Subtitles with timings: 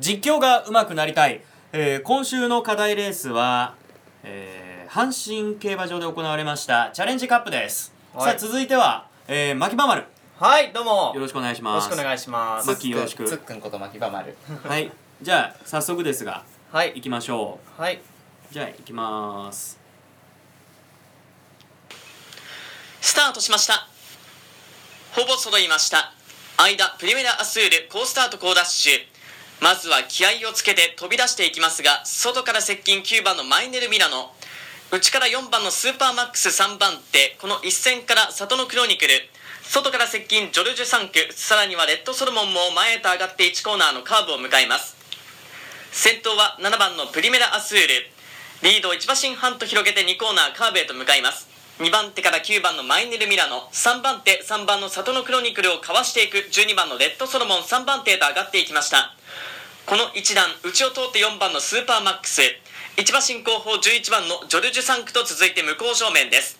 [0.00, 3.74] 実況が上手くなりたい、えー今週の課題レースは、
[4.24, 8.24] えー阪神競馬場で行われましたチャレンジカップです、はい。
[8.32, 10.00] さあ続いては、えー、牧場丸。
[10.00, 10.06] よ
[10.36, 11.12] はいどうも。
[11.14, 11.88] ろしくお願いしよます。
[11.90, 12.66] ろしくお願いします。
[12.66, 13.24] マッキーよろしく。
[13.24, 14.34] つっくんこと牧場丸。
[14.64, 14.90] はい。
[15.22, 16.42] じゃあ早速ですが
[16.72, 16.92] はい。
[16.96, 18.00] 行きましょはい、う
[18.50, 19.78] じゃあ行きます。
[23.00, 23.86] スタートしました。
[25.12, 26.14] ほぼ揃いました。
[26.58, 29.09] 間プリメラアスール好スタート好ダッシュ
[29.60, 34.32] まずは気合をつけて飛び出していきますが外から接近9番のマイネル・ミラノ。
[34.90, 39.12] 内から4番のスーパーマックス3番手この一戦から里のクロニクル。
[39.62, 44.96] 外から接近ジョルジュ3区さらにはレッドソロモンも前へと上がって1コーナーのカーブを迎えます。
[45.92, 47.88] 先頭は7番のプリメラアスール。
[48.62, 51.48] リードを1馬身半と広げて2コーナーカーブへと向かいます。
[51.80, 53.68] 2番手から9番のマイネル・ミラノ。
[53.72, 56.38] 3番手3番の里のクロニクルをかわしていく。
[56.38, 59.14] 12番のレッドソロモン3番手へと上がっていきました。
[59.86, 62.42] この一段内を通って4番のスーパーマックス
[62.96, 66.58] 1馬身後方11番のジョルジュ3区と続いて向こう正面です。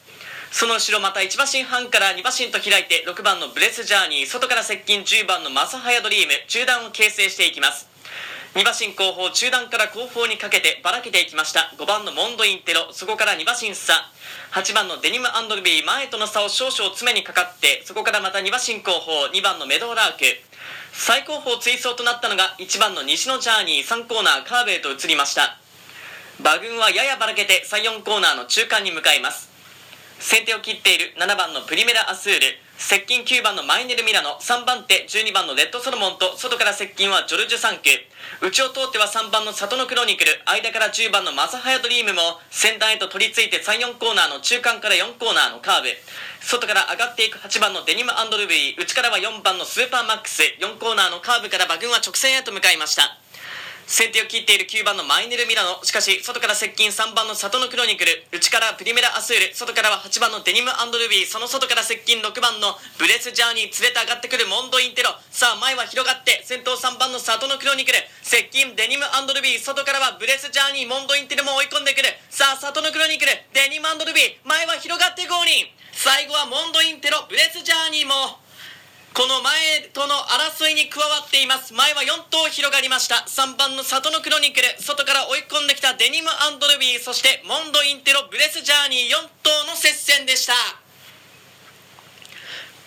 [0.50, 4.26] その後ろまた1馬身半から2馬身と開いて6番のブレスジャーニー。
[4.26, 6.32] 外から接近10番のマサハヤドリーム。
[6.48, 7.86] 中段を形成していきます。
[8.54, 11.72] 2馬身後方中段から後方にかけてばらけていきました。
[11.78, 12.88] 5番のモンドインテロ。
[12.90, 14.10] そこから2馬身差。
[14.52, 17.82] 8番のデニムアンドルビー前との差を少々詰めにかかって。
[17.84, 20.24] そこからまた2馬身後方2番のメドーラーク。
[20.92, 23.84] 最高峰追走となったのが1番の西のジャーニー。
[23.84, 25.56] 3コーナーカーブへと移りました。
[26.40, 29.50] 馬群はややばらけて34コーナーの中間に向かいます。
[30.18, 32.40] 先手を切っている7番のプリメラアスール。
[32.80, 37.92] 接近9番のマイネル・ミラノ3番手12番のレッドソロモンと外から接近はジョルジュ3区
[38.40, 45.92] 内を通っては3番の里のクロニクル間から10番のマサハヤドリームも先端へと取り付いて34コーナーの中間から4コーナーのカーブ。
[46.40, 53.19] 外から上がっていく8番のデニムアンドルビー内からは4番のスーパーマックス4コーナーのカーブから馬群は直線へと向かいました。
[53.90, 55.82] 先手を切っている9番のマイネル・ミラノ。
[55.82, 58.22] しかし外から接近3番のサトノクロニクル。
[58.30, 59.50] 内からプリメラ・アスール。
[59.50, 61.26] 外からは8番のデニム・アンドルビー。
[61.26, 65.10] その外から接近6番のブレス・ジャーニー連れて上がってくるモンド・インテロ。
[65.34, 67.98] さあ前は広がって先頭3番のサトノクロニクル。
[68.22, 69.58] 接近デニム・アンドルビー。
[69.58, 72.14] 外からはブレス・ジャーニーモンド・インテロも追い込んでくる。
[72.30, 73.34] さあサトノクロニクル。
[73.58, 74.38] デニム・アンドルビー。
[74.46, 77.26] 前は広がってゴールイン最後はモンド・インテロ。
[77.26, 78.38] ブレス・ジャーニーも
[79.12, 81.74] この前との争いに加わっています。
[81.74, 83.26] 前は4頭広がりました。
[83.26, 84.66] 3番の里のクロニクル。
[84.80, 87.00] 外から追い込んできたデニムアンドルビー。
[87.00, 89.10] そしてモンドインテロブレスジャーニー。
[89.10, 90.54] 4頭の接戦でした。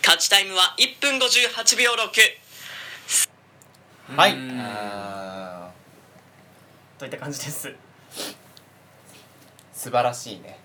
[0.01, 2.07] 勝ちタイムは1分58秒6
[4.15, 4.33] はい。
[6.97, 7.67] といった感じです。
[7.67, 7.75] ー
[9.73, 10.57] 素晴らしいね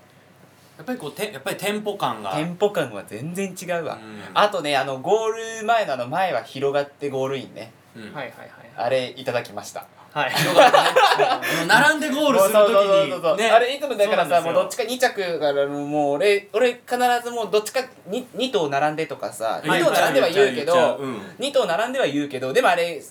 [0.78, 2.33] やっぱりこうてやっぱりテンポ感が。
[2.34, 4.21] テンポ感は全然違うわ、うん。
[4.33, 7.72] あとねあのゴール前のあの前は広がってゴールインね。
[7.97, 8.03] うん。
[8.05, 9.87] はいはいはいあれいただきました。
[10.12, 10.33] はい。
[10.33, 19.83] あの 並んでゴールするときそうそうそうそうにねあれいつもだからさそもうんどっちか2着からもう俺俺必ずもうどっちか 2, 2頭並んでとかさ2はい。
[19.83, 23.03] 頭並んでは言うけどうん2頭並んでは言うけどでもあれ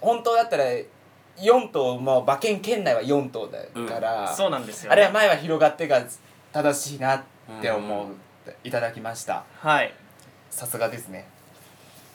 [0.00, 0.64] 本当だったら
[1.38, 3.58] 4頭もう馬券圏内は4頭だ
[3.92, 6.00] から、そうなんですよ、ね、あれは前は広がってが
[6.54, 7.22] 正しいなっ
[7.60, 8.14] て思う、
[8.62, 9.42] いただきました。
[9.58, 9.92] はい。
[10.52, 11.26] さすがですね。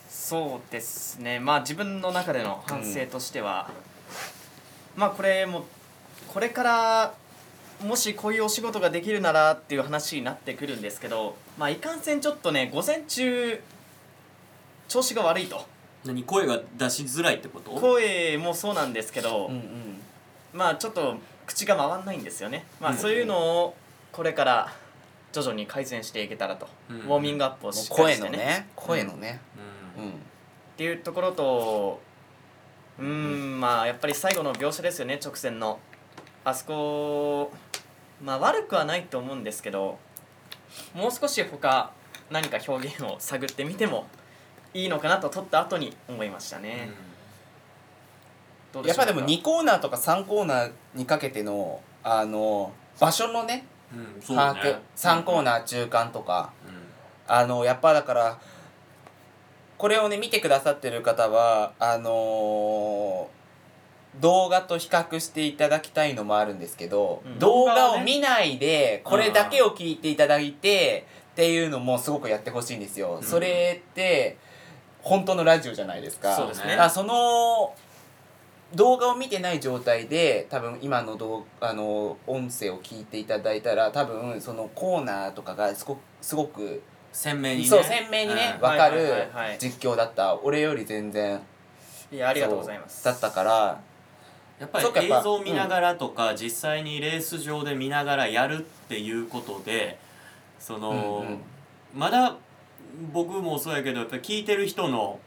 [0.09, 1.41] そうですね。
[1.41, 3.69] まあ自分の中での反省としては、
[4.95, 5.65] まあこれも
[6.33, 7.13] これから
[7.85, 13.61] もしこういうお仕事ができるならっていう話になってくるんですけどまあいかんせんちょっとね午前中
[14.87, 15.65] 調子が悪いと。
[16.05, 16.23] 何？
[16.23, 17.71] 声が出しづらいってこと？
[17.71, 19.99] 声もそうなんですけど、うんうん。
[20.53, 22.65] まあちょっと口が回んないんですよね。
[22.79, 22.97] まあうん。
[22.97, 23.75] そういうのを
[24.11, 24.73] これから
[25.31, 26.97] 徐々に改善していけたらと、うん。
[26.97, 28.37] ウォーミングアップをしっかり声のしてね。
[28.37, 28.67] ね。
[28.75, 29.41] 声のね。
[29.97, 30.03] うん。
[30.05, 30.11] うん。
[30.11, 30.13] っ
[30.75, 32.01] ていうところと
[32.97, 35.79] うーんまあやっぱり最後の描写ですよね直線の。
[36.45, 37.51] あそこ
[38.23, 39.99] まあ悪くはないと思うんですけど
[40.93, 41.91] もう少し他
[42.31, 44.07] 何か表現を探ってみても
[44.73, 46.89] いいのかなと撮った後に思いましたね、
[48.71, 49.01] どうしょうか？
[49.01, 53.65] やっぱでも2コーナーとか3コーナーにかけてのあの場所のね
[54.27, 54.79] 把握、ね。
[54.95, 56.51] 3コーーナー中間とか。
[56.65, 57.33] うん。
[57.33, 58.39] あのやっぱだから
[59.77, 63.39] これをね見てくださってる方はあのー
[64.19, 67.39] 動画と比較していただきたいのもあるんですけど、うん。
[67.39, 73.23] 動画を見ないでこれだけを聞いていただいてっていうのもすごくやってほしいんですよ、うん。
[73.23, 74.37] それって
[75.01, 76.35] 本当のラジオじゃないですか。
[76.35, 76.75] そね。
[77.03, 77.73] の
[78.75, 86.81] 動画を見てない状態で多分今の動あの音声を聞いていただいたら多分そのコーナーとかがすごくすごく
[87.11, 87.65] 鮮明にね。
[87.65, 89.57] そう鮮明にねうん分かるはいはいはいはい。
[89.59, 90.39] 実況だった。
[90.41, 91.41] 俺より全然
[92.11, 93.01] いやありがとうございます。
[93.01, 93.81] そうだったから
[94.59, 99.97] やっぱそっかやっぱり映像を見ながらとか、実際にレース上で見ながらやるっていうことで
[100.59, 101.39] その、うんうん。
[101.95, 102.35] まだ
[103.13, 105.19] 僕もそうやけどやっぱり聞いてる人の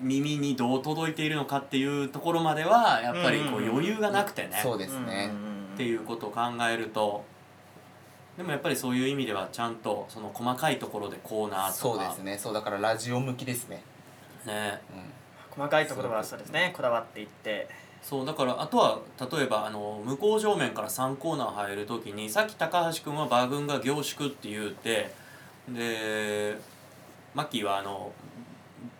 [0.00, 7.24] 耳にどう届いているのかっていうところまではやっぱりこう余裕がなくてね、そうですね、うんうんうんっていうことを考えると。
[8.36, 11.72] でもやっぱりそういう意味ではちゃんとその細かいところでコーナーとか。
[11.72, 12.36] そうですね。
[12.36, 13.84] そうだからラジオ向きですね、
[14.44, 14.80] ね。
[14.92, 15.02] うん、
[15.50, 16.72] 細かいところはそうですね。
[16.76, 17.68] こだわっていって。
[18.02, 18.98] そうだからあとは
[19.32, 25.12] 例えばあの向こう正面から3コーナー入る時にさっき高橋君は馬群が凝縮って言うて
[25.68, 26.56] で
[27.34, 28.10] マッキーはあの、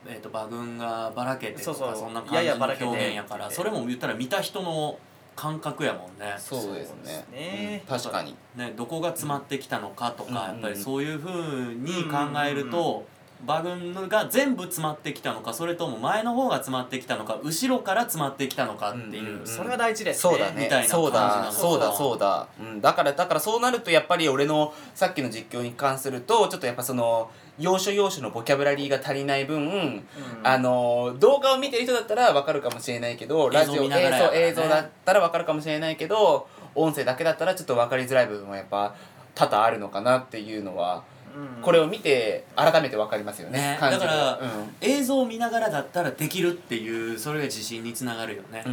[0.09, 2.11] えー、と馬群がばらけてとかそうそう。
[2.11, 2.85] んな感じのややばらけて。
[2.85, 4.99] 表現やからそれも言ったら見た人の
[5.37, 6.35] 感覚やもんね。
[6.39, 7.25] そうですね。
[7.31, 7.83] ね。
[7.89, 7.99] うん。
[7.99, 8.35] 確かに。
[8.57, 10.35] ね、どこが詰まってきたのかとか、うん。
[10.35, 13.07] やっぱりそういうふうに考えると、
[13.45, 20.33] 馬群が全部詰まってきたのかそれとも前の方が詰まってきたのか後ろから詰まってきたのかっていう、うんうんそれは大事ですね。
[20.33, 20.65] そうだね。
[20.65, 21.21] みたいなそうだ。
[21.21, 21.93] 感じなのそうだ。
[21.93, 30.05] そうだ、うん、だからだからそうなるとやっぱり俺のさっきの実況に関するとちょっとやっぱその要所要所のボキャブラリーが足りない分、うん。
[30.43, 38.95] あの動画を見てる人だったら分かるかもしれないけどラジオ映像映像だったら分かるかもしれないけど音声だけだったらちょっと分かりづらい部分はやっぱ
[39.35, 41.03] 多々あるのかなっていうのは
[41.37, 41.63] うん。
[41.63, 43.79] これを見て改めて分かりますよねね。
[43.81, 44.49] だからうん。
[44.81, 48.65] 映像を見ながらだったらできるっていうそれが自信につながるよね、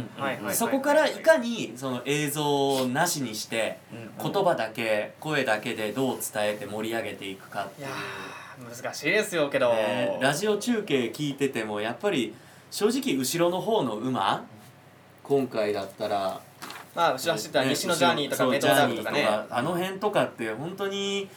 [0.52, 3.78] そこからいかにその映像をなしにして
[4.20, 4.32] うん。
[4.32, 7.88] 言葉だけ声だけでどう伝えて盛り上げていくかっていう
[8.58, 12.34] 難しいですよけど、ねラジオ中継聞いててもやっぱり
[12.70, 14.44] 正直後ろの方の馬
[15.22, 16.40] 今回だったら
[16.94, 21.28] まあ後ろ走ったらね西のジャーニーとかメトロダーブとかねあの辺とかって本当に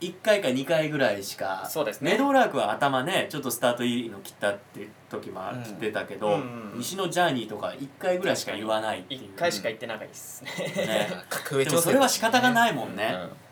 [0.00, 2.12] 1回か2回ぐらいしかそうですね。
[2.12, 9.20] メドラークは頭ねちょっとスタートいいの切ったって時もうん切ってたけど、うんうん西のジャーニーとか1回ぐらいしか言わないっていう。
[9.24, 10.50] 一回しか行ってないですね。
[10.76, 11.64] ね。
[11.64, 13.43] でもそれは仕方がないもんね、うん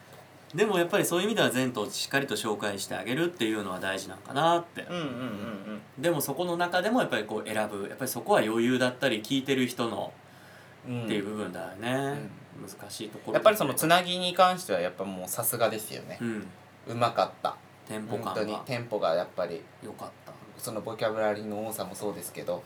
[0.55, 5.11] でもやっぱりそういう意味では前途しっかりと紹介してあげるっていうのは大事なんかなって、うんうんうんう
[5.99, 6.03] ん。
[6.03, 7.89] でもそこの中でもやっぱりこう選ぶ。
[7.89, 10.13] やっぱりそこは余裕だったり聞いてる人の
[10.87, 12.29] うんっていう部分だよね、
[12.61, 16.19] 難しいところやっぱりそのつなぎに関してはやっぱもうさすがですよね。
[16.21, 16.47] う、ん。
[16.89, 17.57] うまかった。
[17.89, 18.53] テンポ本当に。
[18.53, 20.33] 感がテンポがやっぱり良かった。
[20.59, 22.63] そのボキャブラリーの多さもそうですけど。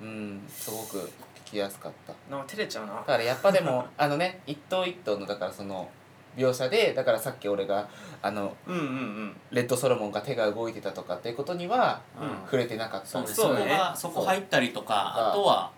[0.00, 0.42] ううん。
[0.48, 1.10] すごく
[1.46, 2.14] 聞きやすかった。
[2.30, 2.94] なんか照れちゃうな。
[2.94, 5.88] だからやっぱでもあのね一頭一頭のだからその
[6.36, 7.88] 描写でだからさっき俺が
[8.22, 9.36] あのうんうんうん。
[9.50, 12.00] レッドソロモンが手が動いてたとかっていうことには
[12.44, 13.46] 触れてなかったそうねですね。
[13.46, 15.70] そこがそこ入ったりとかあとは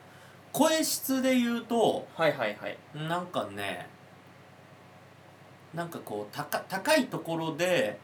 [0.53, 2.77] 声質で言うとはいはいはい。
[3.09, 3.89] なんかね
[5.75, 7.99] なんかこう高高いところで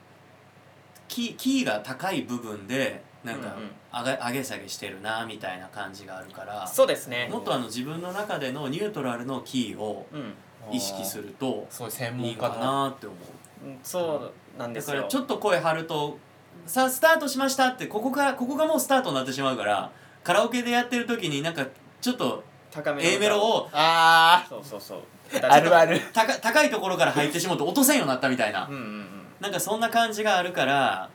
[1.08, 3.56] キーキーが高い部分でなんか
[3.92, 7.28] 上げ上げ下げしてるなみたいな感じがあるからそうですね。
[7.30, 10.34] もっとあの自分の中でのニュートラルのキーをうん
[10.72, 13.16] 意識するとそう専いいか門家のなって思
[13.64, 16.18] ううんそうなんでだからすよちょっと声張ると
[16.66, 19.90] 「さあスタートしました」ってここからここがもうスタートになってしまうから
[20.24, 21.66] カラオケでやってる時になんか
[22.00, 24.98] ちょっと高めの A メロをあそうそうそう。
[25.42, 26.00] ああるある。
[26.12, 28.66] 高高いところから入ってしまうと落とせんようになったみたいな。
[28.66, 29.08] うんうんうん。
[29.40, 31.10] なんかそんな感じがあるから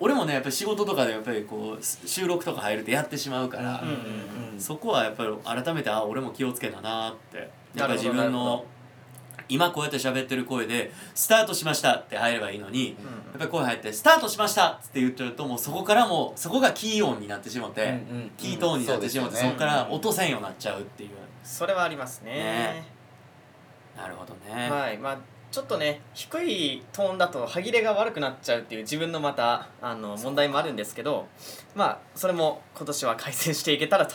[0.00, 4.60] 俺もねやっぱり仕事とかでやっぱりこう収録とか入るとやってしまうから、うんうんうん。
[4.60, 8.64] そこはやっぱり改めてあ俺も気をつけたなってなるほどなるほ分の
[9.48, 19.52] 今こうやって喋ってる声で「スタートしました」って入ればいいのに、やっぱり声入って「スタートしました!」って言っちゃうともうそこからもうそこがキー音になってしまって、うんうんキートーンになってしまってそ,、そうですよね。
[19.52, 21.10] こから落とせんようになっちゃうっていう。
[21.44, 22.32] それはありますね。
[22.34, 22.84] ね。
[23.96, 24.96] なるほどね、はい。
[24.96, 25.18] まあ
[25.50, 31.28] ちょっとね低いトーンだと歯切れが悪くなっちゃうっていう自分のまたあの問題もあるんですけど
[31.74, 34.14] まあそれも今年は改善していけたらと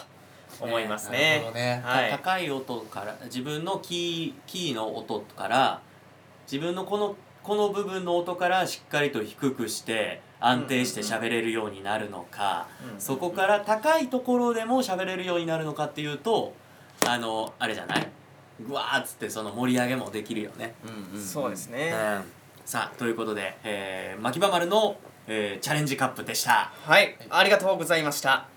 [0.59, 1.43] 思いますね。
[1.53, 1.81] ね。
[1.85, 2.11] はい。
[2.11, 5.81] 高い音から自分のキーキーの音から
[6.51, 16.53] 自分のこのこの部分の音からしっかりと低くして安定して喋れるようになるのか、うんそこから高いところでも喋れるようになるのかっていうと
[17.05, 18.07] あのあれじゃない？
[18.59, 20.75] ぐわーっつってその盛り上げもできるよね。
[21.13, 21.23] うんうん。
[21.23, 22.23] そうですね、うん。
[22.65, 26.71] さあということで、えー、牧場丸の、えーチャレンジカップでした。
[26.83, 27.15] はい。
[27.29, 28.47] ありがとうございました